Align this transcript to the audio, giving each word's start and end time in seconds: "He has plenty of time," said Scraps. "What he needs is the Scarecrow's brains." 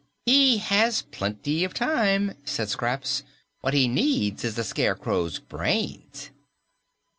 "He 0.25 0.57
has 0.57 1.03
plenty 1.03 1.63
of 1.63 1.75
time," 1.75 2.33
said 2.43 2.69
Scraps. 2.69 3.21
"What 3.59 3.75
he 3.75 3.87
needs 3.87 4.43
is 4.43 4.55
the 4.55 4.63
Scarecrow's 4.63 5.37
brains." 5.37 6.31